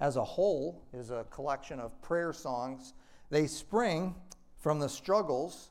[0.00, 2.94] As a whole is a collection of prayer songs.
[3.30, 4.14] They spring
[4.58, 5.70] from the struggles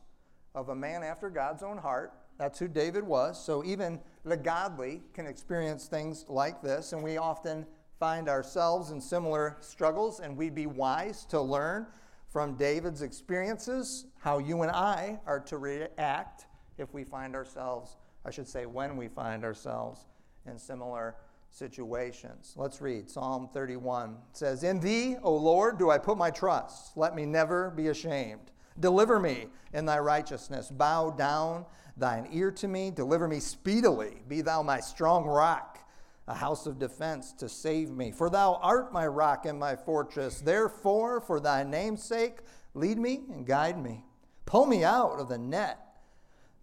[0.53, 2.13] of a man after God's own heart.
[2.37, 3.43] That's who David was.
[3.43, 7.65] So even the godly can experience things like this, and we often
[7.99, 11.87] find ourselves in similar struggles, and we'd be wise to learn
[12.27, 17.95] from David's experiences how you and I are to react if we find ourselves,
[18.25, 20.07] I should say, when we find ourselves
[20.45, 21.15] in similar
[21.55, 22.53] situations.
[22.57, 24.11] Let's read Psalm 31.
[24.11, 26.97] It says, In thee, O Lord, do I put my trust.
[26.97, 28.51] Let me never be ashamed.
[28.79, 30.69] Deliver me in thy righteousness.
[30.69, 32.91] Bow down thine ear to me.
[32.91, 34.21] Deliver me speedily.
[34.27, 35.79] Be thou my strong rock,
[36.27, 38.11] a house of defense to save me.
[38.11, 40.41] For thou art my rock and my fortress.
[40.41, 42.39] Therefore, for thy name's sake,
[42.73, 44.03] lead me and guide me.
[44.45, 45.84] Pull me out of the net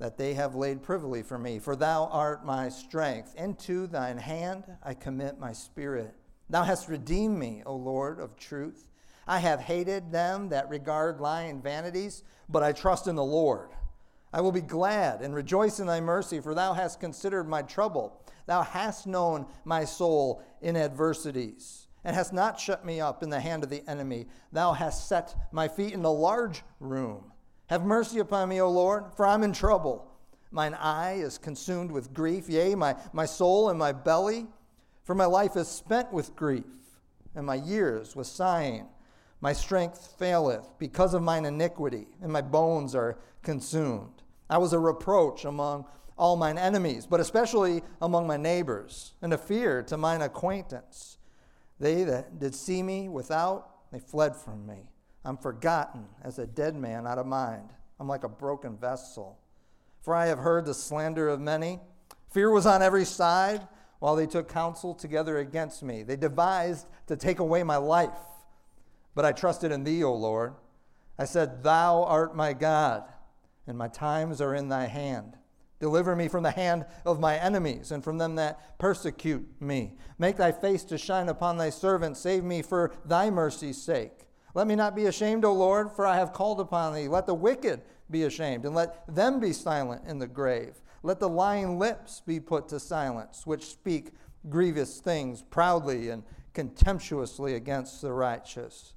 [0.03, 1.61] that they have laid privily for me.
[1.61, 3.37] For thou art my strength.
[3.37, 6.13] Into thine hand I commit my spirit.
[6.51, 8.89] Thou hast redeemed me, O Lord of truth.
[9.29, 13.69] I have hated them that regard lying vanities, but I trust in the Lord.
[14.33, 18.21] I will be glad and rejoice in thy mercy, for thou hast considered my trouble.
[18.47, 23.39] Thou hast known my soul in adversities, and hast not shut me up in the
[23.39, 24.27] hand of the enemy.
[24.51, 27.32] Thou hast set my feet in a large room.
[27.73, 30.07] Have mercy upon me, O Lord, for I'm in trouble.
[30.51, 34.47] Mine eye is consumed with grief, yea, my, my soul and my belly.
[35.05, 36.67] For my life is spent with grief,
[37.35, 38.89] and my years with sighing.
[39.41, 44.23] My strength faileth because of mine iniquity, and my bones are consumed.
[44.51, 45.87] I was a reproach among
[46.19, 51.17] all mine enemies, but especially among my neighbors, and a fear to mine acquaintance.
[51.81, 54.92] They that did see me without, they fled from me.
[55.25, 57.71] I'm forgotten as a dead man out of mind.
[58.01, 59.39] I'm like a broken vessel.
[60.01, 61.79] For I have heard the slander of many.
[62.31, 63.67] Fear was on every side
[64.01, 66.03] while they took counsel together against me.
[66.03, 68.11] They devised to take away my life.
[69.15, 70.55] But I trusted in thee, O Lord.
[71.19, 73.05] I said, Thou art my God,
[73.67, 75.37] and my times are in thy hand.
[75.79, 79.95] Deliver me from the hand of my enemies and from them that persecute me.
[80.19, 82.17] Make thy face to shine upon thy servant.
[82.17, 84.27] Save me for thy mercy's sake.
[84.55, 87.09] Let me not be ashamed, O Lord, for I have called upon thee.
[87.09, 90.81] Let the wicked be ashamed, and let them be silent in the grave.
[91.03, 94.13] Let the lying lips be put to silence, which speak
[94.49, 98.93] grievous things proudly and contemptuously against the righteous.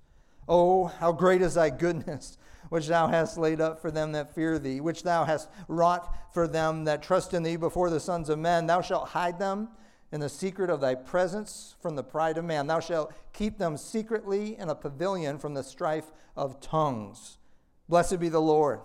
[0.48, 2.38] Oh, how great is thy goodness,
[2.70, 6.48] which thou hast laid up for them that fear thee, which thou hast wrought for
[6.48, 8.68] them that trust in thee before the sons of men.
[8.68, 9.70] Thou shalt hide them
[10.12, 12.68] in the secret of thy presence from the pride of man.
[12.68, 17.38] Thou shalt keep them secretly in a pavilion from the strife of tongues.
[17.90, 18.80] Blessed be the Lord,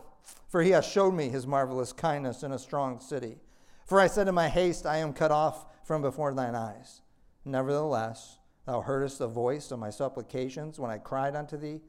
[0.48, 3.38] for he hath showed me his marvelous kindness in a strong city.
[3.86, 7.03] For I said in my haste, I am cut off from before thine eyes.
[7.44, 11.80] Nevertheless, thou heardest the voice of my supplications when I cried unto thee.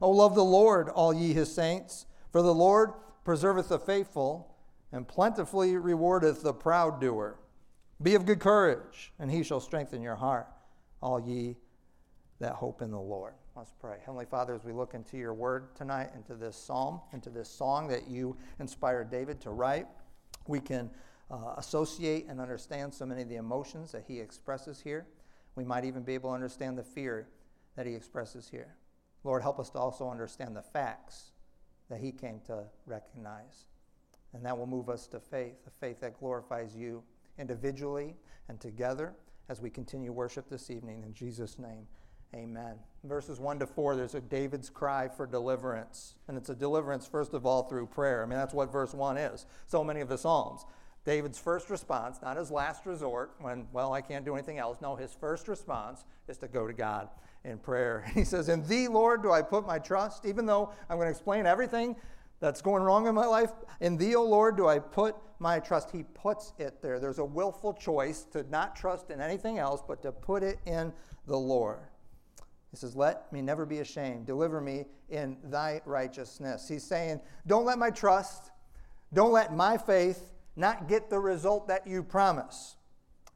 [0.00, 2.92] O love the Lord, all ye his saints, for the Lord
[3.24, 4.54] preserveth the faithful,
[4.92, 7.38] and plentifully rewardeth the proud doer.
[8.00, 10.46] Be of good courage, and he shall strengthen your heart,
[11.02, 11.56] all ye
[12.38, 13.34] that hope in the Lord.
[13.56, 13.96] Let's pray.
[14.00, 17.88] Heavenly Father, as we look into your word tonight, into this psalm, into this song
[17.88, 19.86] that you inspired David to write,
[20.46, 20.90] we can
[21.28, 25.06] uh, associate and understand so many of the emotions that he expresses here.
[25.56, 27.26] We might even be able to understand the fear
[27.74, 28.76] that he expresses here.
[29.24, 31.32] Lord, help us to also understand the facts
[31.90, 33.64] that he came to recognize.
[34.32, 37.02] And that will move us to faith, a faith that glorifies you
[37.38, 38.16] individually
[38.48, 39.14] and together
[39.48, 41.02] as we continue worship this evening.
[41.04, 41.86] In Jesus' name,
[42.34, 42.76] amen.
[43.04, 46.14] Verses 1 to 4, there's a David's cry for deliverance.
[46.28, 48.22] And it's a deliverance, first of all, through prayer.
[48.22, 49.46] I mean, that's what verse 1 is.
[49.66, 50.66] So many of the Psalms.
[51.04, 54.78] David's first response, not his last resort when, well, I can't do anything else.
[54.82, 57.08] No, his first response is to go to God
[57.44, 58.04] in prayer.
[58.14, 61.10] He says, In thee, Lord, do I put my trust, even though I'm going to
[61.10, 61.96] explain everything
[62.40, 63.50] that's going wrong in my life.
[63.80, 65.90] In thee, O Lord, do I put my trust.
[65.90, 66.98] He puts it there.
[66.98, 70.92] There's a willful choice to not trust in anything else, but to put it in
[71.26, 71.80] the Lord.
[72.70, 74.26] He says, Let me never be ashamed.
[74.26, 76.68] Deliver me in thy righteousness.
[76.68, 78.50] He's saying, Don't let my trust,
[79.12, 82.76] don't let my faith not get the result that you promise.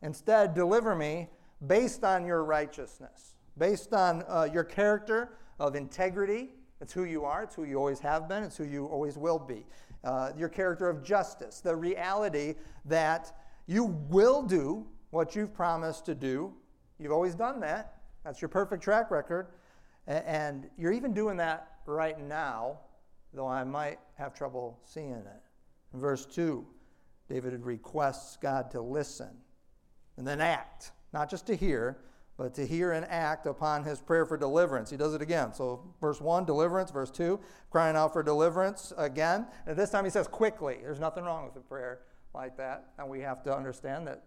[0.02, 1.28] Instead, deliver me
[1.66, 6.50] based on your righteousness, based on uh, your character of integrity.
[6.82, 9.38] It's who you are, it's who you always have been, it's who you always will
[9.38, 9.64] be.
[10.02, 12.56] Uh, your character of justice, the reality
[12.86, 13.32] that
[13.68, 16.52] you will do what you've promised to do.
[16.98, 17.98] You've always done that.
[18.24, 19.46] That's your perfect track record.
[20.08, 22.80] And you're even doing that right now,
[23.32, 25.42] though I might have trouble seeing it.
[25.94, 26.66] In verse 2,
[27.28, 29.30] David requests God to listen
[30.16, 31.98] and then act, not just to hear,
[32.36, 34.90] but to hear and act upon his prayer for deliverance.
[34.90, 35.52] He does it again.
[35.52, 36.90] So, verse 1, deliverance.
[36.90, 37.38] Verse 2,
[37.70, 39.46] crying out for deliverance again.
[39.66, 40.78] And this time he says quickly.
[40.82, 42.00] There's nothing wrong with a prayer
[42.34, 42.90] like that.
[42.98, 44.24] And we have to understand that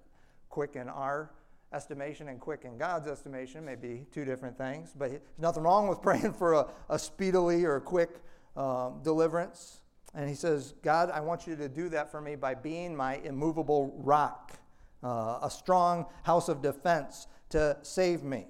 [0.49, 1.31] quick in our
[1.73, 4.93] estimation and quick in God's estimation may be two different things.
[4.97, 8.21] But there's nothing wrong with praying for a, a speedily or a quick
[8.55, 9.81] um, deliverance.
[10.13, 13.17] And he says, God, I want you to do that for me by being my
[13.17, 14.53] immovable rock,
[15.05, 18.47] uh, a strong house of defense to save me.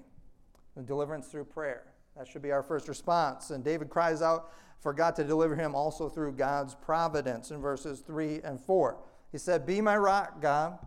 [0.74, 1.84] And deliverance through prayer.
[2.16, 3.50] That should be our first response.
[3.50, 4.50] And David cries out
[4.80, 8.98] for God to deliver him also through God's providence in verses 3 and 4.
[9.32, 10.78] He said, Be my rock, God.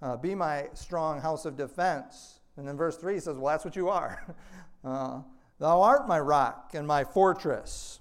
[0.00, 2.40] Uh, be my strong house of defense.
[2.56, 4.34] And then verse 3 he says, Well, that's what you are.
[4.84, 5.22] Uh,
[5.60, 8.00] Thou art my rock and my fortress.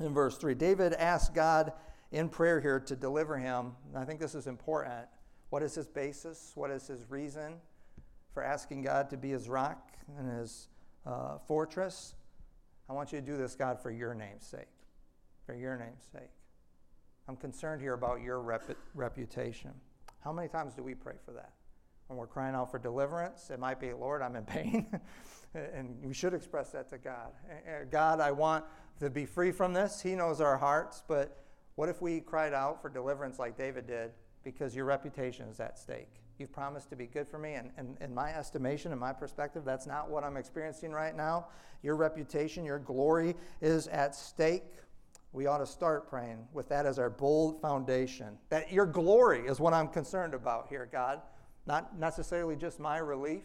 [0.00, 1.72] In verse 3, David asked God
[2.10, 3.72] in prayer here to deliver him.
[3.88, 5.06] And I think this is important.
[5.50, 6.52] What is his basis?
[6.54, 7.54] What is his reason
[8.32, 10.68] for asking God to be his rock and his
[11.06, 12.14] uh, fortress?
[12.88, 14.66] I want you to do this, God, for your name's sake.
[15.44, 16.30] For your name's sake.
[17.28, 19.72] I'm concerned here about your rep- reputation.
[20.20, 21.52] How many times do we pray for that?
[22.08, 24.86] When we're crying out for deliverance, it might be, Lord, I'm in pain.
[25.54, 27.32] and we should express that to God.
[27.90, 28.64] God, I want
[29.00, 30.00] to be free from this.
[30.00, 31.02] He knows our hearts.
[31.06, 31.44] But
[31.74, 34.12] what if we cried out for deliverance like David did
[34.46, 36.22] because your reputation is at stake?
[36.38, 37.54] You've promised to be good for me.
[37.54, 41.48] And, and in my estimation, in my perspective, that's not what I'm experiencing right now.
[41.82, 44.62] Your reputation, your glory is at stake
[45.36, 48.38] we ought to start praying with that as our bold foundation.
[48.48, 51.20] That your glory is what I'm concerned about here, God.
[51.66, 53.44] Not necessarily just my relief,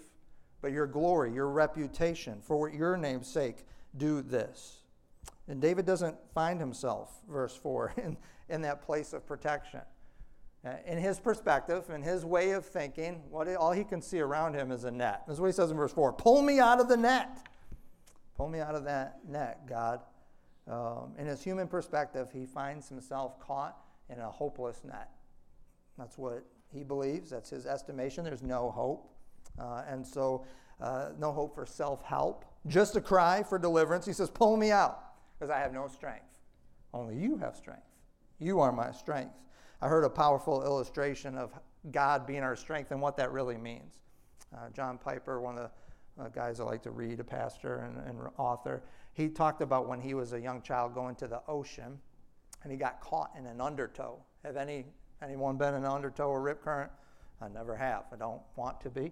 [0.62, 2.40] but your glory, your reputation.
[2.42, 3.66] For your name's sake,
[3.98, 4.84] do this.
[5.50, 8.16] And David doesn't find himself, verse 4, in,
[8.48, 9.82] in that place of protection.
[10.64, 14.54] Uh, in his perspective, in his way of thinking, what all he can see around
[14.54, 15.24] him is a net.
[15.28, 17.48] That's what he says in verse 4 Pull me out of the net.
[18.38, 20.02] Pull me out of that net, God.
[20.68, 23.78] Um, in his human perspective, he finds himself caught
[24.10, 25.10] in a hopeless net.
[25.98, 27.32] That's what he believes.
[27.32, 28.24] That's his estimation.
[28.24, 29.12] There's no hope.
[29.60, 30.46] Uh, and so,
[30.80, 32.46] uh, no hope for self help.
[32.68, 34.06] Just a cry for deliverance.
[34.06, 35.00] He says, Pull me out,
[35.34, 36.26] because I have no strength.
[36.94, 37.88] Only you have strength.
[38.40, 39.34] You are my strength.
[39.82, 41.52] I heard a powerful illustration of
[41.92, 44.00] God being our strength and what that really means.
[44.56, 45.72] Uh, John Piper, one of
[46.18, 48.84] the uh, guys I like to read, a pastor and, and author,
[49.14, 52.00] he talked about when he was a young child going to the ocean
[52.64, 54.20] and he got caught in an undertow.
[54.44, 54.86] Have any
[55.24, 56.92] anyone been in an undertow or rip current?
[57.42, 58.04] I never have.
[58.12, 59.12] I don't want to be.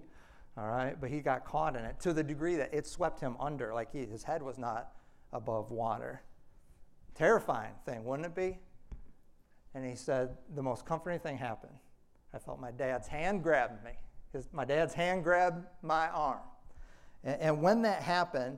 [0.58, 3.38] All right, but he got caught in it to the degree that it swept him
[3.40, 4.92] under, like he, his head was not
[5.32, 6.22] above water.
[7.16, 8.60] Terrifying thing, wouldn't it be?
[9.74, 11.74] And he said the most comforting thing happened.
[12.34, 13.92] I felt my dad's hand grabbed me.
[14.34, 16.40] His, my dad's hand grabbed my arm.
[17.24, 18.58] And, and when that happened,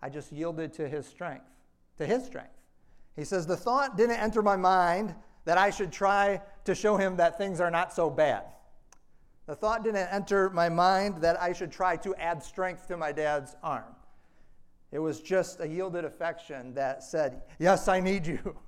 [0.00, 1.46] I just yielded to his strength,
[1.98, 2.50] to his strength.
[3.16, 7.16] He says, The thought didn't enter my mind that I should try to show him
[7.16, 8.44] that things are not so bad.
[9.46, 13.12] The thought didn't enter my mind that I should try to add strength to my
[13.12, 13.96] dad's arm.
[14.92, 18.56] It was just a yielded affection that said, Yes, I need you.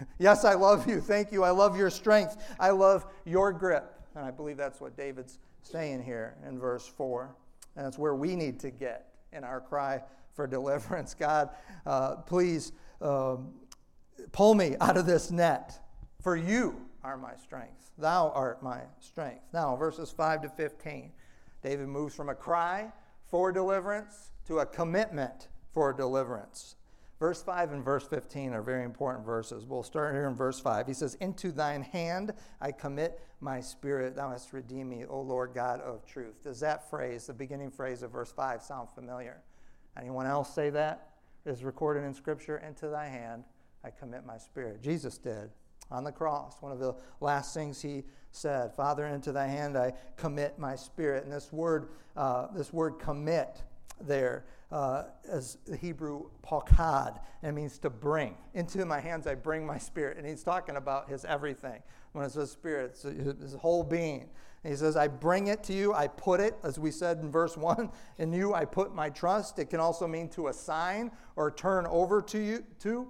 [0.18, 1.00] yes, I love you.
[1.00, 1.44] Thank you.
[1.44, 2.36] I love your strength.
[2.58, 4.00] I love your grip.
[4.14, 7.34] And I believe that's what David's saying here in verse 4.
[7.76, 10.00] And that's where we need to get in our cry
[10.34, 11.14] for deliverance.
[11.18, 11.50] God,
[11.84, 13.52] uh, please um,
[14.32, 15.78] pull me out of this net,
[16.22, 17.90] for you are my strength.
[17.98, 19.42] Thou art my strength.
[19.52, 21.12] Now, verses 5 to 15,
[21.62, 22.92] David moves from a cry
[23.26, 26.76] for deliverance to a commitment for deliverance.
[27.18, 29.64] Verse 5 and verse 15 are very important verses.
[29.64, 30.86] We'll start here in verse 5.
[30.86, 34.14] He says, Into thine hand I commit my spirit.
[34.14, 36.42] Thou hast redeemed me, O Lord God of truth.
[36.42, 39.40] Does that phrase, the beginning phrase of verse 5, sound familiar?
[39.98, 41.10] Anyone else say that?
[41.46, 43.44] Is recorded in Scripture, into thy hand
[43.84, 44.82] I commit my spirit.
[44.82, 45.48] Jesus did
[45.90, 46.56] on the cross.
[46.60, 51.24] One of the last things he said, Father, into thy hand I commit my spirit.
[51.24, 53.62] And this word, uh, this word commit
[54.00, 58.36] there uh, as the Hebrew pakad, and it means to bring.
[58.54, 60.18] Into my hands I bring my spirit.
[60.18, 61.82] And he's talking about his everything.
[62.12, 64.28] When it says spirit, it's his whole being.
[64.64, 67.30] And he says, I bring it to you, I put it, as we said in
[67.30, 69.58] verse 1, in you I put my trust.
[69.58, 73.06] It can also mean to assign or turn over to you to.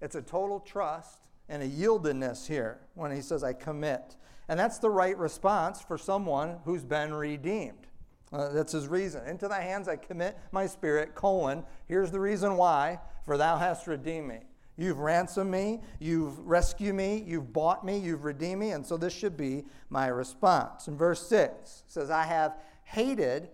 [0.00, 1.18] It's a total trust
[1.48, 4.16] and a yieldedness here when he says, I commit.
[4.48, 7.86] And that's the right response for someone who's been redeemed.
[8.34, 9.24] Uh, that's his reason.
[9.28, 11.62] Into thy hands I commit my spirit, colon.
[11.86, 14.40] Here's the reason why, for thou hast redeemed me.
[14.76, 19.12] You've ransomed me, you've rescued me, you've bought me, you've redeemed me, and so this
[19.12, 20.88] should be my response.
[20.88, 23.50] In verse 6 says, I have hated,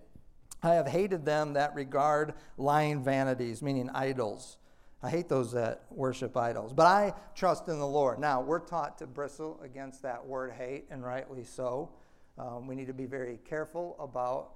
[0.62, 4.56] I have hated them that regard lying vanities, meaning idols.
[5.02, 8.18] I hate those that worship idols, but I trust in the Lord.
[8.18, 11.90] Now, we're taught to bristle against that word hate, and rightly so.
[12.38, 14.52] Um, we need to be very careful about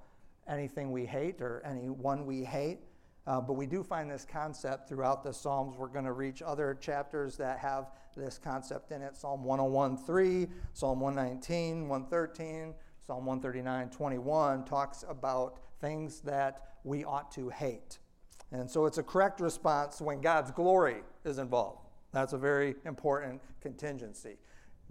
[0.47, 2.79] anything we hate or anyone we hate.
[3.27, 5.75] Uh, but we do find this concept throughout the Psalms.
[5.77, 10.47] We're going to reach other chapters that have this concept in it Psalm 101 3,
[10.73, 12.73] Psalm 119, 113,
[13.05, 17.97] Psalm 139, 21 talks about things that we ought to hate.
[18.51, 21.79] And so it's a correct response when God's glory is involved.
[22.13, 24.37] That's a very important contingency.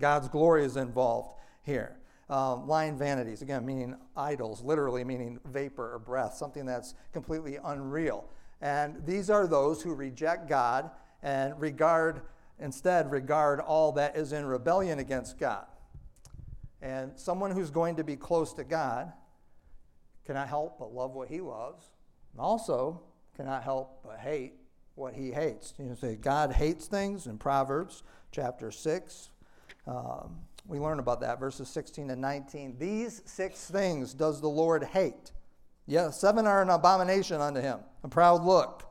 [0.01, 1.97] God's glory is involved here.
[2.31, 8.31] Um, lying vanities, again, meaning idols, literally meaning vapor or breath, something that's completely unreal.
[8.63, 10.91] And these are those who reject God
[11.23, 12.23] and regard,
[12.59, 15.67] instead, regard all that is in rebellion against God.
[16.81, 19.13] And someone who's going to be close to God
[20.27, 21.87] cannot help but love what he loves,
[22.33, 23.03] and also
[23.37, 24.55] cannot help but hate
[24.95, 25.75] what he hates.
[25.79, 28.03] You know, say God hates things in Proverbs
[28.33, 29.31] chapter 6.
[29.87, 32.77] Um, we learn about that, verses 16 and 19.
[32.79, 35.33] These six things does the Lord hate.
[35.87, 38.85] Yes, seven are an abomination unto him a proud look,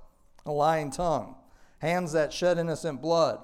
[0.46, 1.36] a lying tongue,
[1.80, 3.39] hands that shed innocent blood,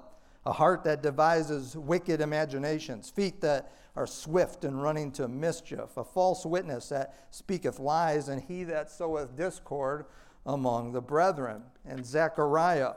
[0.46, 6.04] a heart that devises wicked imaginations, feet that are swift in running to mischief, a
[6.04, 10.06] false witness that speaketh lies, and he that soweth discord
[10.46, 11.64] among the brethren.
[11.86, 12.94] And Zechariah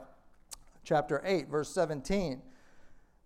[0.83, 2.41] chapter 8, verse 17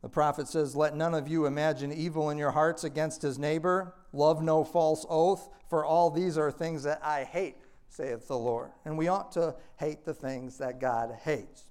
[0.01, 3.95] the prophet says, Let none of you imagine evil in your hearts against his neighbor.
[4.13, 7.57] Love no false oath, for all these are things that I hate,
[7.89, 8.71] saith the Lord.
[8.85, 11.63] And we ought to hate the things that God hates.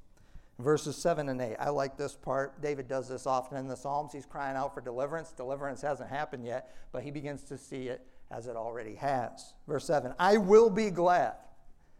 [0.58, 1.56] Verses 7 and 8.
[1.60, 2.62] I like this part.
[2.62, 4.12] David does this often in the Psalms.
[4.12, 5.32] He's crying out for deliverance.
[5.32, 9.54] Deliverance hasn't happened yet, but he begins to see it as it already has.
[9.68, 11.34] Verse 7 I will be glad.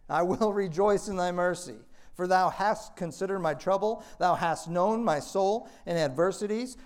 [0.08, 1.76] I will rejoice in thy mercy.
[2.16, 6.76] For thou hast considered my trouble, thou hast known my soul in adversities,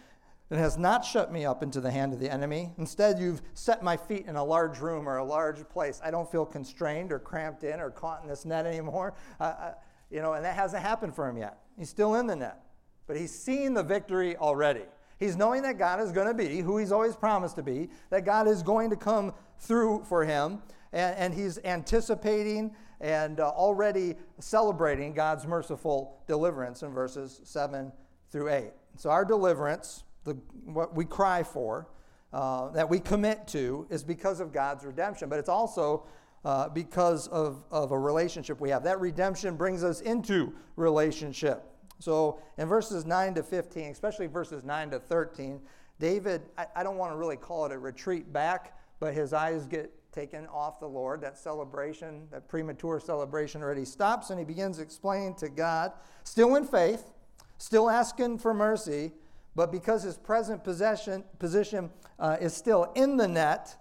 [0.51, 2.73] and hast not shut me up into the hand of the enemy.
[2.77, 6.01] Instead, you've set my feet in a large room or a large place.
[6.05, 9.15] I don't feel constrained or cramped in or caught in this net anymore.
[9.41, 9.73] Uh,
[10.11, 11.59] you know, and that hasn't happened for him yet.
[11.79, 12.61] He's still in the net,
[13.07, 14.83] but he's seen the victory already.
[15.21, 18.25] He's knowing that God is going to be who he's always promised to be, that
[18.25, 24.15] God is going to come through for him, and, and he's anticipating and uh, already
[24.39, 27.91] celebrating God's merciful deliverance in verses 7
[28.31, 28.71] through 8.
[28.97, 31.89] So, our deliverance, the, what we cry for,
[32.33, 36.07] uh, that we commit to, is because of God's redemption, but it's also
[36.45, 38.85] uh, because of, of a relationship we have.
[38.85, 41.65] That redemption brings us into relationship.
[41.99, 45.61] So, in verses 9 to 15, especially verses 9 to 13,
[45.99, 49.67] David, I, I don't want to really call it a retreat back, but his eyes
[49.67, 51.21] get taken off the Lord.
[51.21, 55.93] That celebration, that premature celebration already stops, and he begins explaining to God,
[56.25, 57.11] still in faith,
[57.59, 59.13] still asking for mercy,
[59.55, 63.77] but because his present possession, position uh, is still in the net,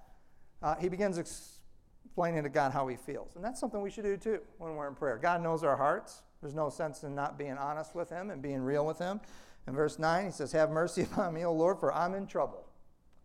[0.62, 3.36] uh, he begins explaining to God how he feels.
[3.36, 5.18] And that's something we should do too when we're in prayer.
[5.18, 6.24] God knows our hearts.
[6.42, 9.22] There's no sense in not being honest with him and being real with him.
[9.68, 12.66] In verse 9, he says, Have mercy upon me, O Lord, for I'm in trouble.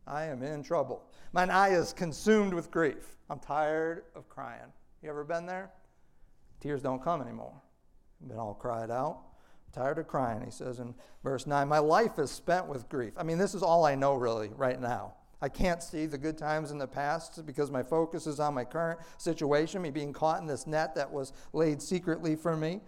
[0.07, 1.03] I am in trouble.
[1.35, 3.17] Mine eye is consumed with grief.
[3.29, 4.71] I'm tired of crying.
[5.03, 5.73] You ever been there?
[6.61, 7.61] Tears don't come anymore.
[8.23, 9.19] I've Been all cried out.
[9.73, 11.67] tired of crying, he says in verse 9.
[11.67, 13.14] My life is spent with grief.
[13.17, 15.14] I mean, this is all I know really right now.
[15.43, 18.64] I can't see the good times in the past because my focus is on my
[18.64, 22.81] current situation, me being caught in this net that was laid secretly for me.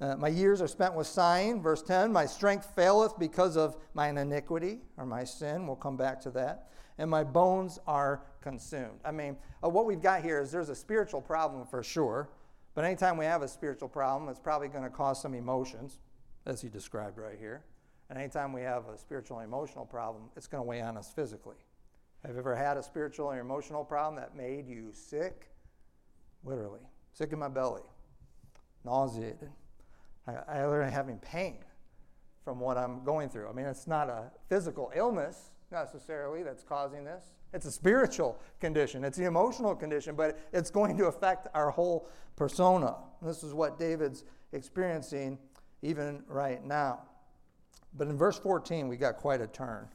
[0.00, 1.62] Uh, my years are spent with sighing.
[1.62, 5.68] Verse 10 My strength faileth because of mine iniquity or my sin.
[5.68, 6.66] We'll come back to that.
[6.98, 9.00] And my bones are consumed.
[9.04, 12.28] I mean, uh, what we've got here is there's a spiritual problem for sure.
[12.74, 15.98] But anytime we have a spiritual problem, it's probably going to cause some emotions,
[16.46, 17.64] as he described right here.
[18.08, 21.12] And anytime we have a spiritual and emotional problem, it's going to weigh on us
[21.14, 21.56] physically.
[22.24, 25.48] Have you ever had a spiritual or emotional problem that made you sick?
[26.44, 26.80] Literally.
[27.12, 27.82] sick in my belly,
[28.84, 29.50] nauseated.
[30.26, 31.58] I, I literally having pain
[32.44, 33.48] from what I'm going through.
[33.48, 37.32] I mean, it's not a physical illness necessarily that's causing this.
[37.52, 42.08] It's a spiritual condition, it's the emotional condition, but it's going to affect our whole
[42.36, 42.96] persona.
[43.20, 45.38] This is what David's experiencing
[45.82, 47.00] even right now.
[47.94, 49.88] But in verse 14, we got quite a turn.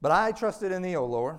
[0.00, 1.38] But I trusted in thee, O Lord.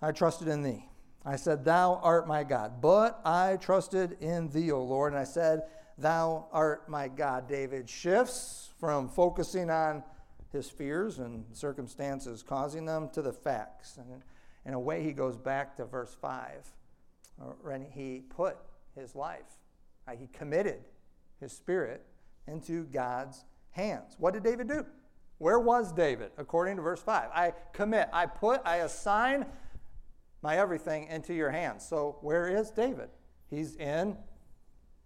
[0.00, 0.86] I trusted in thee.
[1.24, 2.80] I said, Thou art my God.
[2.80, 5.12] But I trusted in thee, O Lord.
[5.12, 5.64] And I said,
[5.98, 7.46] Thou art my God.
[7.48, 10.02] David shifts from focusing on
[10.52, 13.96] his fears and circumstances causing them to the facts.
[13.96, 14.22] And
[14.64, 16.72] in a way, he goes back to verse 5
[17.62, 18.56] when he put
[18.94, 19.58] his life,
[20.06, 20.80] uh, he committed
[21.40, 22.04] his spirit
[22.46, 24.14] into God's hands.
[24.18, 24.84] What did David do?
[25.38, 26.32] Where was David?
[26.36, 27.30] According to verse 5.
[27.34, 29.46] I commit, I put, I assign
[30.42, 31.86] my everything into your hands.
[31.86, 33.08] So where is David?
[33.48, 34.16] He's in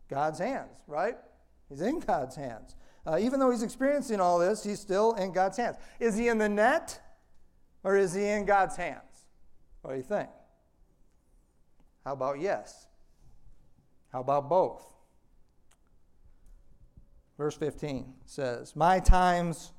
[0.08, 1.16] God's hands, right?
[1.68, 2.74] He's in God's hands.
[3.06, 5.76] Uh, even though he's experiencing all this, he's still in God's hands.
[6.00, 7.00] Is he in the net
[7.82, 9.26] or is he in God's hands?
[9.82, 10.30] What do you think?
[12.04, 12.86] How about yes?
[14.12, 14.84] How about both?
[17.36, 19.72] Verse 15 says, My times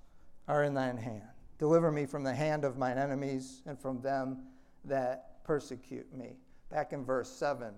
[0.48, 1.24] are in thine hand.
[1.58, 4.44] Deliver me from the hand of mine enemies and from them
[4.84, 6.38] that persecute me.
[6.70, 7.74] Back in verse 7,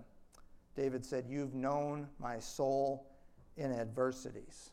[0.74, 3.06] David said, You've known my soul
[3.56, 4.70] in adversities.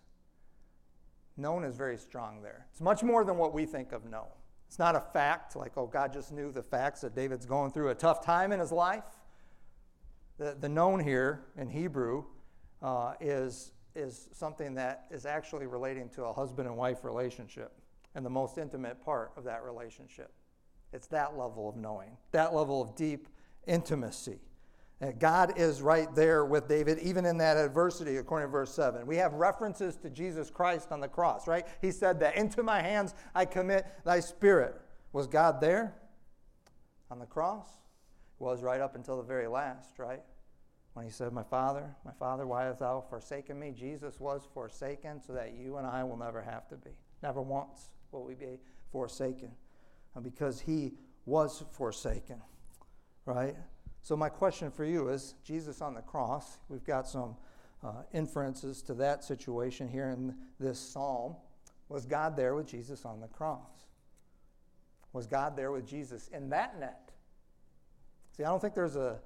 [1.38, 2.68] Known is very strong there.
[2.72, 4.28] It's much more than what we think of know.
[4.68, 7.90] It's not a fact, like, oh, God just knew the facts that David's going through
[7.90, 9.04] a tough time in his life.
[10.38, 12.26] The, the known here in Hebrew
[12.82, 17.74] uh, is, is something that is actually relating to a husband and wife relationship
[18.16, 20.32] and the most intimate part of that relationship.
[20.94, 23.28] It's that level of knowing, that level of deep
[23.68, 24.40] intimacy.
[25.20, 29.06] God is right there with David, even in that adversity, according to verse 7.
[29.06, 31.68] We have references to Jesus Christ on the cross, right?
[31.82, 34.80] He said that, Into my hands I commit thy spirit.
[35.12, 35.96] Was God there
[37.12, 37.68] on the cross?
[38.38, 40.22] He was right up until the very last, right?
[40.94, 43.72] When he said, My Father, my Father, why hast thou forsaken me?
[43.72, 46.92] Jesus was forsaken so that you and I will never have to be.
[47.22, 48.60] Never once will we be
[48.92, 49.52] forsaken
[50.22, 50.94] because he
[51.26, 52.42] was forsaken,
[53.26, 53.58] right?
[54.06, 56.60] So, my question for you is Jesus on the cross.
[56.70, 57.36] We've got some
[57.84, 61.36] uh, inferences to that situation here in this psalm.
[61.90, 63.88] Was God there with Jesus on the cross?
[65.12, 67.14] Was God there with Jesus in that net?
[68.38, 69.18] See, I don't think there's a,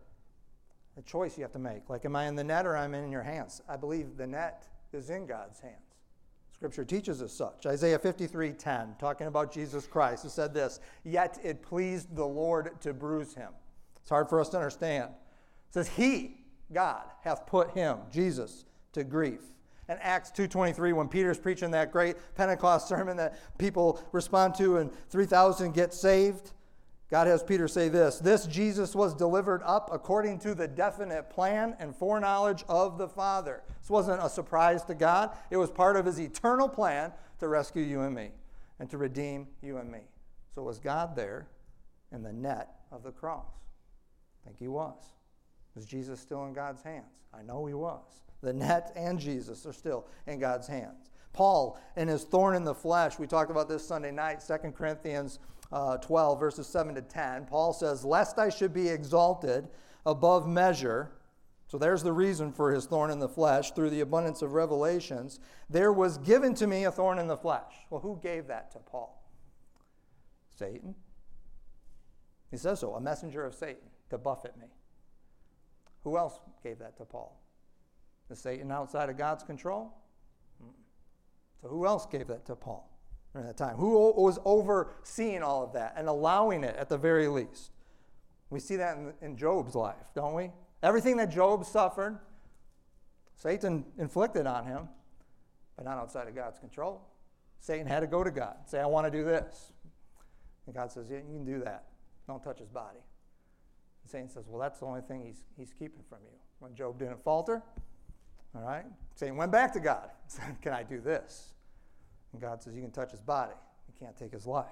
[0.97, 1.89] a choice you have to make.
[1.89, 3.61] Like, am I in the net or am I in your hands?
[3.67, 5.97] I believe the net is in God's hands.
[6.53, 7.65] Scripture teaches us such.
[7.65, 12.93] Isaiah 53:10, talking about Jesus Christ, it said this, "Yet it pleased the Lord to
[12.93, 13.51] bruise him."
[14.09, 15.11] It's hard for us to understand.
[15.67, 16.43] It says, "He,
[16.73, 19.53] God, hath put him, Jesus, to grief."
[19.87, 24.91] And Acts 2:23, when Peter's preaching that great Pentecost sermon that people respond to and
[25.11, 26.53] 3,000 get saved,
[27.11, 31.75] God has Peter say this This Jesus was delivered up according to the definite plan
[31.77, 33.61] and foreknowledge of the Father.
[33.79, 37.83] This wasn't a surprise to God, it was part of his eternal plan to rescue
[37.83, 38.31] you and me
[38.79, 40.01] and to redeem you and me.
[40.55, 41.47] So, was God there
[42.11, 43.59] in the net of the cross?
[44.49, 45.13] Think he was.
[45.75, 47.21] Was Jesus still in God's hands?
[47.31, 48.23] I know he was.
[48.41, 51.11] The net and Jesus are still in God's hands.
[51.33, 55.37] Paul and his thorn in the flesh, we talked about this Sunday night, 2 Corinthians
[55.71, 59.67] uh, 12, verses 7 to 10, Paul says, Lest I should be exalted
[60.03, 61.11] above measure.
[61.67, 65.39] So there's the reason for his thorn in the flesh through the abundance of revelations.
[65.69, 67.75] There was given to me a thorn in the flesh.
[67.91, 69.23] Well, who gave that to Paul?
[70.57, 70.95] Satan.
[72.49, 74.67] He says so, a messenger of Satan to buffet me.
[76.03, 77.41] Who else gave that to Paul?
[78.29, 79.93] Is Satan outside of God's control?
[81.61, 82.89] So who else gave that to Paul?
[83.33, 83.77] during that time?
[83.77, 87.71] Who was overseeing all of that and allowing it at the very least?
[88.49, 90.51] We see that in, in Job's life, don't we?
[90.81, 92.19] Everything that Job suffered,
[93.35, 94.89] Satan inflicted on him,
[95.75, 97.01] but not outside of God's control.
[97.59, 99.73] Satan had to go to God, say, I want to do this.
[100.65, 101.85] And God says, Yeah, you can do that.
[102.27, 102.99] Don't touch his body.
[104.09, 106.37] Satan says, Well, that's the only thing he's, he's keeping from you.
[106.59, 107.63] When Job didn't falter,
[108.55, 110.09] all right, Satan went back to God.
[110.27, 111.53] Said, Can I do this?
[112.33, 113.53] And God says, You can touch his body,
[113.87, 114.67] you can't take his life.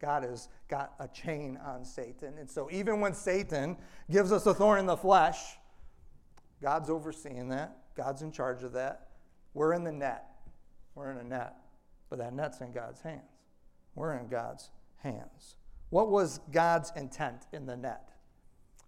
[0.00, 2.38] God has got a chain on Satan.
[2.38, 3.76] And so even when Satan
[4.10, 5.36] gives us a thorn in the flesh,
[6.62, 7.76] God's overseeing that.
[7.94, 9.08] God's in charge of that.
[9.52, 10.24] We're in the net.
[10.94, 11.54] We're in a net.
[12.08, 13.20] But that net's in God's hands.
[13.94, 14.70] We're in God's
[15.02, 15.56] hands.
[15.90, 18.09] What was God's intent in the net?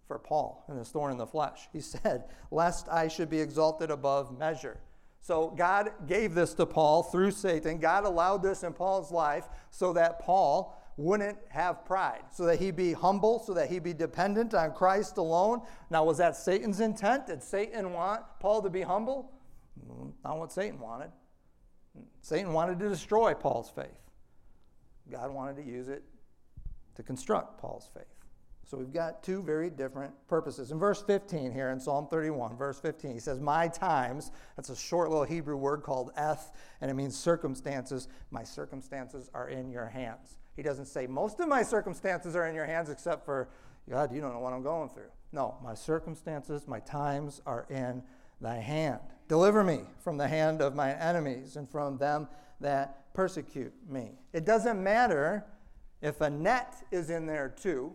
[0.06, 1.68] For Paul and this thorn in the flesh.
[1.72, 4.80] He said, Lest I should be exalted above measure.
[5.20, 7.78] So God gave this to Paul through Satan.
[7.78, 12.70] God allowed this in Paul's life so that Paul wouldn't have pride, so that he
[12.70, 15.62] be humble, so that he be dependent on Christ alone.
[15.90, 17.28] Now, was that Satan's intent?
[17.28, 19.32] Did Satan want Paul to be humble?
[20.24, 21.10] Not what Satan wanted.
[22.20, 23.86] Satan wanted to destroy Paul's faith.
[25.10, 26.02] God wanted to use it
[26.96, 28.04] to construct Paul's faith.
[28.64, 30.70] So we've got two very different purposes.
[30.70, 34.76] In verse 15 here in Psalm 31, verse 15, he says, My times, that's a
[34.76, 38.08] short little Hebrew word called eth, and it means circumstances.
[38.30, 40.38] My circumstances are in your hands.
[40.56, 43.48] He doesn't say, Most of my circumstances are in your hands, except for,
[43.90, 45.10] God, you don't know what I'm going through.
[45.32, 48.02] No, my circumstances, my times are in
[48.40, 49.00] thy hand.
[49.28, 52.28] Deliver me from the hand of my enemies and from them
[52.60, 54.12] that persecute me.
[54.32, 55.44] It doesn't matter
[56.00, 57.94] if a net is in there too,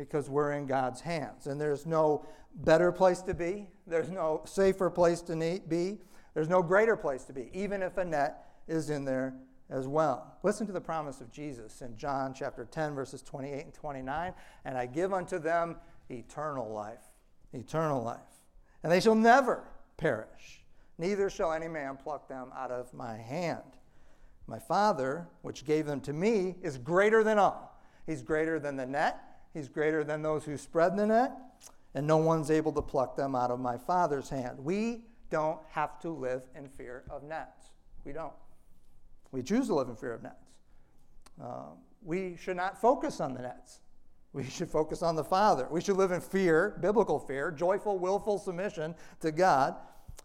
[0.00, 1.46] because we're in God's hands.
[1.46, 5.98] And there's no better place to be, there's no safer place to be,
[6.32, 9.34] there's no greater place to be, even if a net is in there
[9.68, 10.38] as well.
[10.42, 14.32] Listen to the promise of Jesus in John chapter 10, verses 28 and 29.
[14.64, 15.76] And I give unto them
[16.08, 17.04] eternal life,
[17.52, 18.20] eternal life.
[18.82, 19.64] And they shall never
[19.98, 20.64] perish,
[20.96, 23.62] neither shall any man pluck them out of my hand.
[24.46, 27.78] My Father, which gave them to me, is greater than all.
[28.06, 29.20] He's greater than the net,
[29.54, 31.32] he's greater than those who spread the net,
[31.94, 34.58] and no one's able to pluck them out of my Father's hand.
[34.58, 37.70] We don't have to live in fear of nets.
[38.04, 38.32] We don't.
[39.32, 40.46] We choose to live in fear of nets.
[41.42, 41.70] Uh,
[42.02, 43.80] we should not focus on the nets.
[44.32, 45.66] We should focus on the Father.
[45.70, 49.76] We should live in fear, biblical fear, joyful, willful submission to God.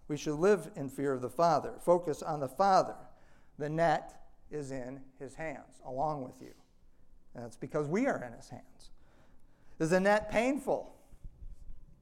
[0.07, 1.73] We should live in fear of the Father.
[1.81, 2.95] Focus on the Father.
[3.57, 6.53] The net is in his hands, along with you.
[7.33, 8.91] And that's because we are in his hands.
[9.79, 10.95] Is the net painful?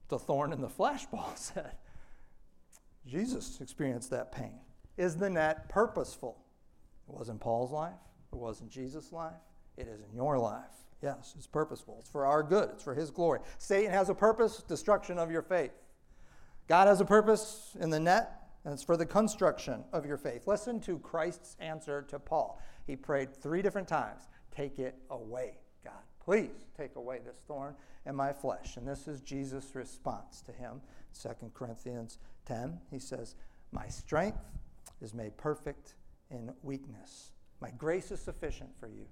[0.04, 1.72] It's a thorn in the flesh, Paul said.
[3.06, 4.60] Jesus experienced that pain.
[4.96, 6.38] Is the net purposeful?
[7.08, 7.92] It was in Paul's life.
[8.32, 9.32] It was in Jesus' life.
[9.76, 10.70] It is in your life.
[11.02, 11.96] Yes, it's purposeful.
[12.00, 12.70] It's for our good.
[12.72, 13.40] It's for His glory.
[13.58, 15.72] Satan has a purpose destruction of your faith.
[16.66, 18.32] God has a purpose in the net,
[18.64, 20.46] and it's for the construction of your faith.
[20.46, 22.60] Listen to Christ's answer to Paul.
[22.86, 25.92] He prayed three different times Take it away, God.
[26.24, 27.74] Please take away this thorn
[28.06, 28.76] in my flesh.
[28.76, 30.80] And this is Jesus' response to him.
[31.20, 33.34] 2 Corinthians 10, he says,
[33.72, 34.38] My strength
[35.02, 35.94] is made perfect
[36.30, 37.32] in weakness.
[37.60, 39.06] My grace is sufficient for you,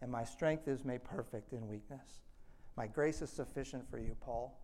[0.00, 2.20] and my strength is made perfect in weakness.
[2.76, 4.60] My grace is sufficient for you, Paul,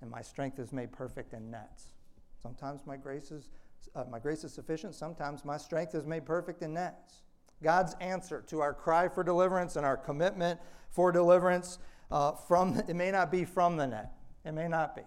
[0.00, 1.94] and my strength is made perfect in nets.
[2.40, 3.48] Sometimes my grace is,
[3.96, 7.22] uh, my grace is sufficient, sometimes my strength is made perfect in nets.
[7.62, 11.78] God's answer to our cry for deliverance and our commitment for deliverance
[12.10, 14.12] uh, from it may not be from the net.
[14.44, 15.02] It may not be.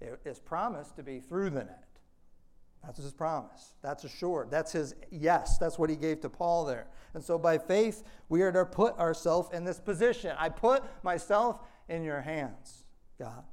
[0.00, 1.84] It is promised to be through the net.
[2.84, 3.72] That's his promise.
[3.82, 4.50] That's assured.
[4.50, 5.56] That's his yes.
[5.58, 6.86] That's what he gave to Paul there.
[7.14, 10.34] And so by faith, we are to put ourselves in this position.
[10.38, 12.84] I put myself in your hands,
[13.18, 13.44] God.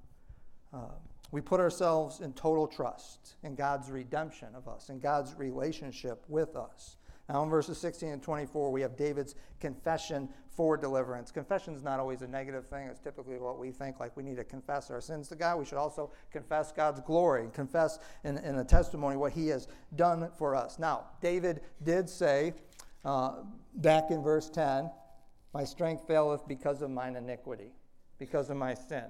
[0.74, 0.96] Uh,
[1.32, 6.58] we put ourselves in total trust in God's redemption of us, in God's relationship with
[6.58, 6.98] us.
[7.32, 11.32] Now, in verses 16 and 24, we have David's confession for deliverance.
[11.32, 12.88] Confession is not always a negative thing.
[12.88, 15.58] It's typically what we think, like we need to confess our sins to God.
[15.58, 19.70] We should also confess God's glory and confess in, in a testimony what he has
[19.96, 20.78] done for us.
[20.78, 22.54] Now, David did say
[23.06, 23.44] uh,
[23.76, 24.92] back in verse 10,
[25.54, 27.72] My strength faileth because of mine iniquity,
[28.20, 29.06] because of my sin.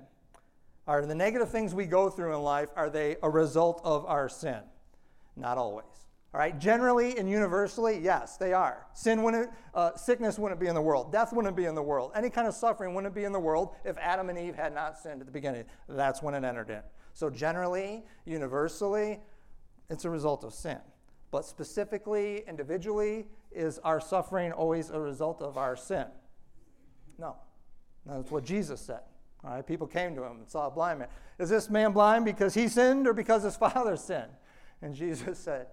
[0.86, 4.30] Are the negative things we go through in life, are they a result of our
[4.30, 4.62] sin?
[5.36, 6.11] Not always.
[6.34, 8.88] All right, generally and universally, yes, they are.
[8.94, 11.12] Sin wouldn't, uh, sickness wouldn't be in the world.
[11.12, 12.12] Death wouldn't be in the world.
[12.16, 14.98] Any kind of suffering wouldn't be in the world if Adam and Eve had not
[14.98, 15.66] sinned at the beginning.
[15.90, 16.82] That's when it entered in.
[17.14, 19.20] So, generally, universally,
[19.90, 20.80] it's a result of sin.
[21.32, 26.06] But specifically, individually, is our suffering always a result of our sin?
[27.18, 27.36] No.
[28.06, 29.02] That's what Jesus said.
[29.44, 31.08] All right, people came to him and saw a blind man.
[31.40, 34.32] Is this man blind because he sinned or because his father sinned?
[34.82, 35.68] And Jesus said,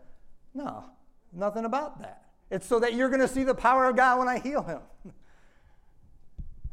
[0.54, 0.84] no,
[1.32, 2.22] nothing about that.
[2.50, 4.80] It's so that you're going to see the power of God when I heal him.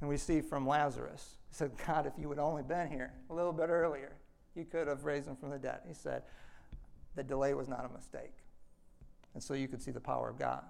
[0.02, 3.34] and we see from Lazarus, he said, God, if you had only been here a
[3.34, 4.14] little bit earlier,
[4.56, 5.80] you could have raised him from the dead.
[5.88, 6.24] He said,
[7.16, 8.34] the delay was not a mistake.
[9.34, 10.64] And so you could see the power of God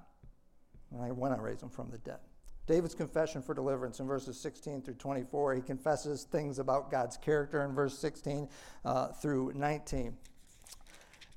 [0.89, 2.19] when I raised him from the dead.
[2.67, 7.63] David's confession for deliverance in verses 16 through 24, he confesses things about God's character
[7.63, 8.49] in verse 16
[8.85, 10.17] uh, through 19.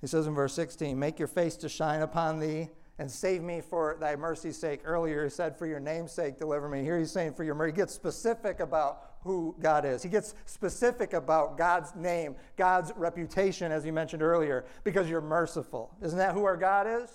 [0.00, 3.60] He says in verse 16, Make your face to shine upon thee and save me
[3.60, 4.80] for thy mercy's sake.
[4.84, 6.82] Earlier he said, For your name's sake, deliver me.
[6.82, 7.72] Here he's saying, For your mercy.
[7.72, 10.02] He gets specific about who God is.
[10.02, 15.94] He gets specific about God's name, God's reputation, as he mentioned earlier, because you're merciful.
[16.02, 17.10] Isn't that who our God is?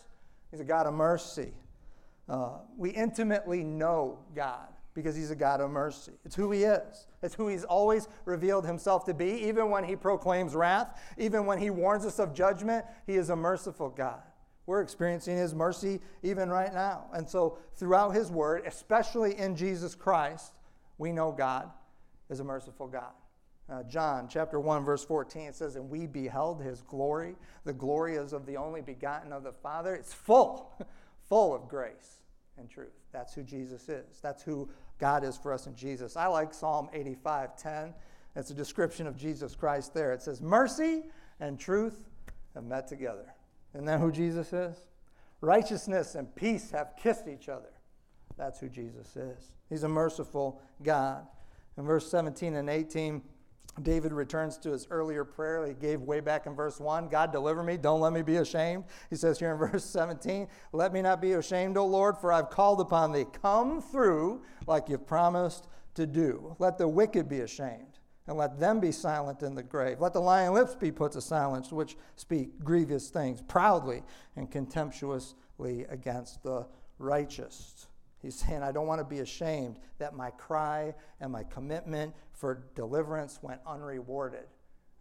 [0.51, 1.53] He's a God of mercy.
[2.29, 6.13] Uh, we intimately know God because he's a God of mercy.
[6.25, 7.07] It's who he is.
[7.21, 9.47] It's who he's always revealed himself to be.
[9.47, 13.35] Even when he proclaims wrath, even when he warns us of judgment, he is a
[13.35, 14.21] merciful God.
[14.65, 17.05] We're experiencing his mercy even right now.
[17.13, 20.53] And so, throughout his word, especially in Jesus Christ,
[20.97, 21.69] we know God
[22.29, 23.11] is a merciful God.
[23.69, 27.35] Uh, John chapter 1, verse 14, it says, And we beheld his glory.
[27.65, 29.95] The glory is of the only begotten of the Father.
[29.95, 30.71] It's full,
[31.27, 32.22] full of grace
[32.57, 32.93] and truth.
[33.11, 34.19] That's who Jesus is.
[34.21, 36.15] That's who God is for us in Jesus.
[36.15, 37.93] I like Psalm 85 10.
[38.35, 40.11] It's a description of Jesus Christ there.
[40.11, 41.03] It says, Mercy
[41.39, 42.09] and truth
[42.55, 43.33] have met together.
[43.73, 44.77] Isn't that who Jesus is?
[45.41, 47.69] Righteousness and peace have kissed each other.
[48.37, 49.51] That's who Jesus is.
[49.69, 51.27] He's a merciful God.
[51.77, 53.21] In verse 17 and 18,
[53.81, 57.63] David returns to his earlier prayer he gave way back in verse 1 God, deliver
[57.63, 58.83] me, don't let me be ashamed.
[59.09, 62.49] He says here in verse 17, Let me not be ashamed, O Lord, for I've
[62.49, 63.25] called upon thee.
[63.41, 66.55] Come through like you've promised to do.
[66.59, 69.99] Let the wicked be ashamed, and let them be silent in the grave.
[69.99, 74.03] Let the lying lips be put to silence, which speak grievous things proudly
[74.35, 76.67] and contemptuously against the
[76.99, 77.87] righteous.
[78.23, 82.61] He's saying, I don't want to be ashamed that my cry and my commitment for
[82.75, 84.43] deliverance went unrewarded.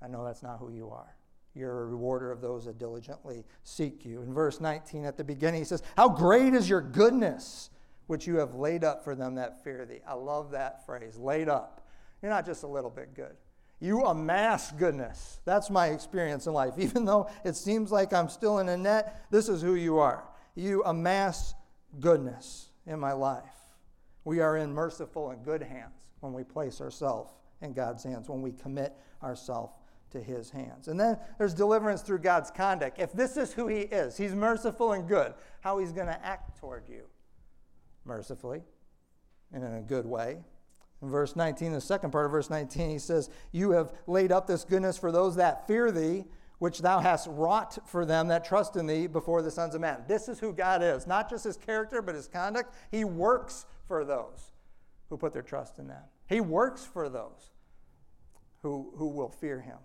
[0.00, 1.16] I know that's not who you are.
[1.56, 4.22] You're a rewarder of those that diligently seek you.
[4.22, 7.70] In verse 19 at the beginning, he says, How great is your goodness,
[8.06, 9.98] which you have laid up for them that fear thee.
[10.06, 11.84] I love that phrase, laid up.
[12.22, 13.34] You're not just a little bit good.
[13.80, 15.40] You amass goodness.
[15.44, 16.74] That's my experience in life.
[16.78, 20.22] Even though it seems like I'm still in a net, this is who you are.
[20.54, 21.54] You amass
[21.98, 23.42] goodness in my life.
[24.24, 28.42] We are in merciful and good hands when we place ourselves in God's hands, when
[28.42, 29.76] we commit ourselves
[30.10, 30.88] to His hands.
[30.88, 32.98] And then there's deliverance through God's conduct.
[32.98, 36.58] If this is who He is, He's merciful and good, how He's going to act
[36.58, 37.02] toward you?
[38.04, 38.62] Mercifully
[39.52, 40.38] and in a good way.
[41.02, 44.46] In verse 19, the second part of verse 19, he says, You have laid up
[44.46, 46.24] this goodness for those that fear thee
[46.58, 49.98] which thou hast wrought for them that trust in thee before the sons of men.
[50.06, 52.72] This is who God is, not just his character, but his conduct.
[52.92, 54.52] He works for those
[55.08, 56.04] who put their trust in them.
[56.32, 57.50] He works for those
[58.62, 59.78] who, who will fear him.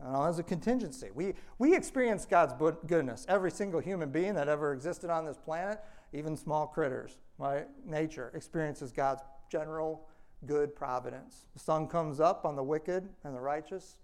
[0.00, 2.54] And as a contingency, we, we experience God's
[2.86, 3.26] goodness.
[3.28, 5.80] Every single human being that ever existed on this planet,
[6.12, 7.66] even small critters, right?
[7.84, 10.06] Nature experiences God's general
[10.46, 11.46] good providence.
[11.54, 13.96] The sun comes up on the wicked and the righteous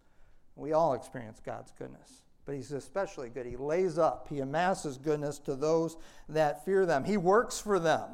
[0.56, 3.46] we all experience God's goodness, but He's especially good.
[3.46, 5.96] He lays up, He amasses goodness to those
[6.28, 7.04] that fear them.
[7.04, 8.10] He works for them.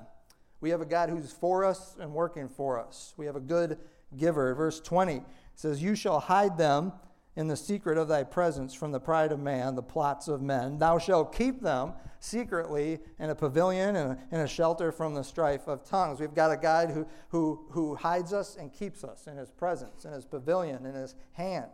[0.60, 3.14] We have a God who's for us and working for us.
[3.16, 3.78] We have a good
[4.16, 4.54] giver.
[4.54, 5.22] Verse 20
[5.54, 6.92] says, You shall hide them
[7.36, 10.78] in the secret of thy presence from the pride of man, the plots of men.
[10.78, 15.66] Thou shalt keep them secretly in a pavilion and in a shelter from the strife
[15.68, 16.20] of tongues.
[16.20, 20.04] We've got a God who, who, who hides us and keeps us in his presence,
[20.04, 21.70] in his pavilion, in his hand.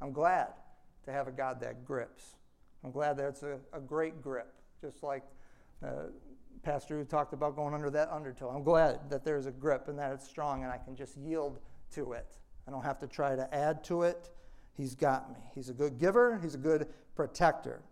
[0.00, 0.48] I'm glad
[1.04, 2.36] to have a God that grips.
[2.84, 5.24] I'm glad that it's a, a great grip, just like
[5.84, 6.10] uh,
[6.62, 8.48] Pastor who talked about going under that undertow.
[8.48, 11.60] I'm glad that there's a grip and that it's strong and I can just yield
[11.92, 12.36] to it.
[12.66, 14.30] I don't have to try to add to it.
[14.76, 15.40] He's got me.
[15.54, 17.82] He's a good giver, He's a good protector.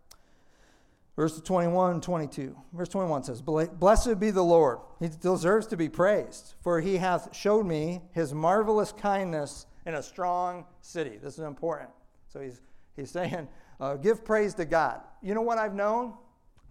[1.16, 2.54] Verse 21 and 22.
[2.74, 4.78] Verse 21 says, Blessed be the Lord.
[5.00, 10.02] He deserves to be praised, for he hath showed me his marvelous kindness in a
[10.02, 11.16] strong city.
[11.22, 11.88] This is important.
[12.28, 12.60] So he's,
[12.96, 13.48] he's saying,
[13.80, 15.00] uh, give praise to God.
[15.22, 16.12] You know what I've known?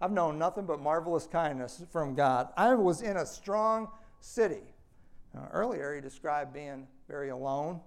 [0.00, 2.48] I've known nothing but marvelous kindness from God.
[2.56, 3.88] I was in a strong
[4.20, 4.62] city.
[5.36, 7.80] Uh, earlier, he described being very alone,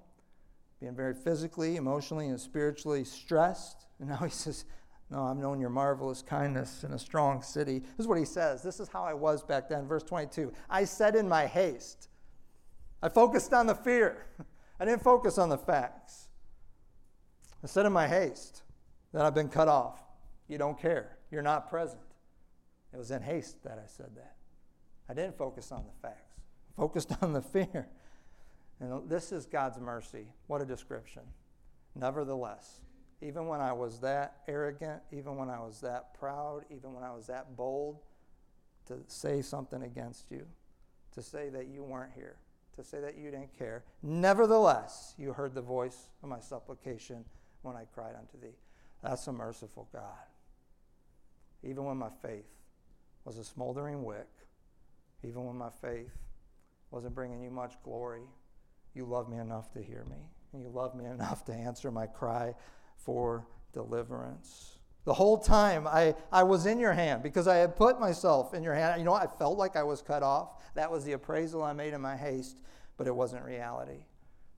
[0.80, 3.86] being very physically, emotionally, and spiritually stressed.
[4.00, 4.66] And now he says,
[5.12, 7.80] No, I've known your marvelous kindness in a strong city.
[7.80, 8.64] This is what he says.
[8.64, 9.88] This is how I was back then.
[9.88, 12.10] Verse 22 I said in my haste,
[13.04, 14.26] I focused on the fear.
[14.80, 16.30] I didn't focus on the facts.
[17.64, 18.64] I said in my haste
[19.14, 20.00] that I've been cut off.
[20.48, 21.19] You don't care.
[21.32, 22.02] You're not present.
[22.94, 24.36] It was in haste that I said that.
[25.08, 26.42] I didn't focus on the facts.
[26.72, 27.88] I focused on the fear.
[28.80, 30.28] And this is God's mercy.
[30.48, 31.24] What a description.
[31.96, 32.82] Nevertheless,
[33.22, 37.14] even when I was that arrogant, even when I was that proud, even when I
[37.14, 37.98] was that bold
[38.88, 40.46] to say something against you,
[41.14, 42.38] to say that you weren't here,
[42.76, 43.84] to say that you didn't care.
[44.02, 47.26] Nevertheless, you heard the voice of my supplication
[47.62, 48.56] when I cried unto thee.
[49.04, 50.04] That's a merciful God.
[51.64, 52.50] Even when my faith
[53.26, 54.30] was a smoldering wick,
[55.24, 56.12] even when my faith
[56.92, 58.24] wasn't bringing you much glory,
[58.94, 60.18] you love me enough to hear me,
[60.54, 62.54] and you love me enough to answer my cry
[62.96, 64.80] for deliverance.
[65.06, 68.64] The whole time I, I was in your hand because I had put myself in
[68.64, 69.00] your hand.
[69.00, 70.62] You know, I felt like I was cut off.
[70.76, 72.58] That was the appraisal I made in my haste,
[72.98, 74.04] but it wasn't reality.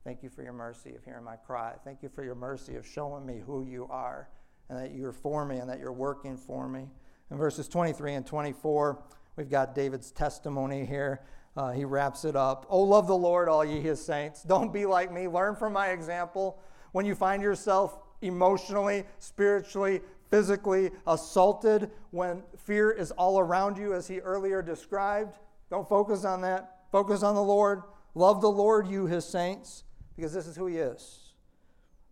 [0.03, 1.75] Thank you for your mercy of hearing my cry.
[1.83, 4.29] Thank you for your mercy of showing me who you are
[4.71, 6.87] and that you're for me and that you're working for me.
[7.29, 9.03] In verses 23 and 24,
[9.35, 11.21] we've got David's testimony here.
[11.57, 12.65] Uh, he wraps it up.
[12.69, 14.43] Oh, love the Lord, all ye his saints.
[14.43, 15.27] Don't be like me.
[15.27, 16.57] Learn from my example.
[16.93, 24.07] When you find yourself emotionally, spiritually, physically assaulted, when fear is all around you, as
[24.07, 25.37] he earlier described,
[25.69, 26.77] don't focus on that.
[26.93, 27.83] Focus on the Lord.
[28.15, 29.83] Love the Lord, you his saints,
[30.15, 31.33] because this is who he is.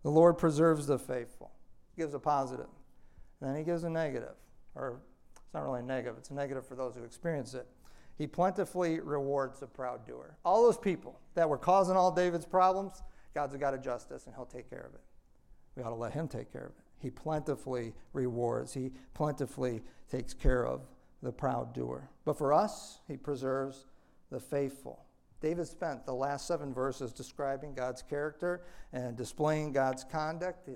[0.02, 1.52] The Lord preserves the faithful.
[1.96, 2.68] Gives a positive.
[3.40, 4.34] Then he gives a negative.
[4.74, 5.00] Or
[5.34, 7.66] it's not really a negative, it's a negative for those who experience it.
[8.16, 10.36] He plentifully rewards the proud doer.
[10.44, 13.02] All those people that were causing all David's problems,
[13.34, 15.00] God's a God of justice, and he'll take care of it.
[15.74, 16.84] We ought to let him take care of it.
[16.98, 20.82] He plentifully rewards, he plentifully takes care of
[21.22, 22.10] the proud doer.
[22.24, 23.86] But for us, he preserves
[24.30, 25.04] the faithful.
[25.40, 30.68] David spent the last seven verses describing God's character and displaying God's conduct.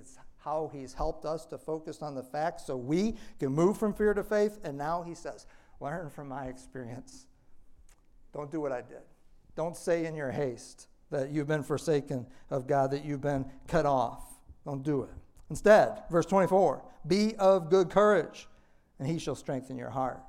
[0.44, 4.12] How he's helped us to focus on the facts so we can move from fear
[4.12, 4.58] to faith.
[4.62, 5.46] And now he says,
[5.80, 7.26] Learn from my experience.
[8.32, 9.02] Don't do what I did.
[9.56, 13.86] Don't say in your haste that you've been forsaken of God, that you've been cut
[13.86, 14.22] off.
[14.64, 15.10] Don't do it.
[15.50, 18.48] Instead, verse 24 be of good courage,
[18.98, 20.20] and he shall strengthen your heart,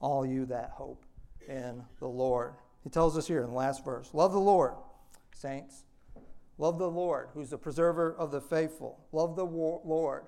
[0.00, 1.04] all you that hope
[1.48, 2.54] in the Lord.
[2.82, 4.74] He tells us here in the last verse love the Lord,
[5.34, 5.84] saints.
[6.58, 8.98] Love the Lord, who's the preserver of the faithful.
[9.12, 10.24] Love the Lord,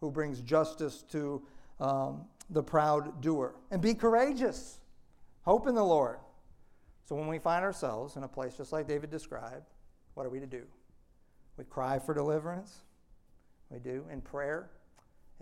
[0.00, 1.42] who brings justice to
[1.78, 3.54] um, the proud doer.
[3.70, 4.80] And be courageous.
[5.42, 6.18] Hope in the Lord.
[7.04, 9.66] So when we find ourselves in a place just like David described,
[10.14, 10.62] what are we to do?
[11.58, 12.78] We cry for deliverance.
[13.70, 14.70] We do in prayer,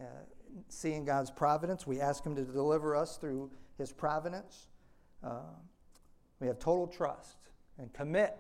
[0.00, 0.04] uh,
[0.68, 1.86] seeing God's providence.
[1.86, 4.68] We ask Him to deliver us through His providence.
[5.22, 5.40] Uh,
[6.40, 7.36] we have total trust
[7.78, 8.36] and commit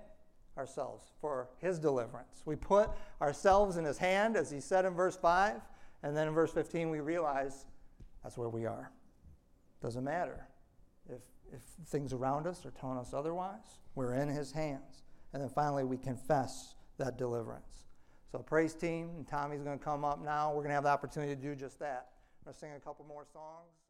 [0.56, 2.42] ourselves for His deliverance.
[2.44, 2.90] We put
[3.20, 5.60] ourselves in His hand, as He said in verse 5,
[6.02, 7.66] and then in verse 15, we realize
[8.22, 8.90] that's where we are.
[9.82, 10.46] Doesn't matter
[11.08, 11.20] if,
[11.52, 15.02] if things around us are telling us otherwise, we're in His hands.
[15.32, 17.84] And then finally, we confess that deliverance.
[18.30, 20.50] So, praise team, and Tommy's going to come up now.
[20.50, 22.08] We're going to have the opportunity to do just that.
[22.40, 23.83] We're going to sing a couple more songs.